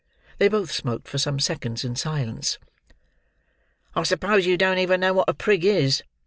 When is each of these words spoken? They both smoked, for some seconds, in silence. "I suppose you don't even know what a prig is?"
They 0.39 0.47
both 0.47 0.71
smoked, 0.71 1.07
for 1.07 1.19
some 1.19 1.37
seconds, 1.39 1.85
in 1.85 1.95
silence. 1.95 2.57
"I 3.95 4.01
suppose 4.01 4.47
you 4.47 4.57
don't 4.57 4.79
even 4.79 4.99
know 4.99 5.13
what 5.13 5.29
a 5.29 5.35
prig 5.35 5.63
is?" 5.63 6.01